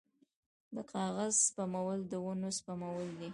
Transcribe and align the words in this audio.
د 0.75 0.77
کاغذ 0.93 1.33
سپمول 1.47 1.99
د 2.11 2.13
ونو 2.25 2.49
سپمول 2.57 3.07
دي 3.19 3.29